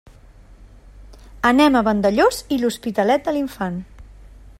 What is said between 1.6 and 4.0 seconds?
a Vandellòs i l'Hospitalet de l'Infant.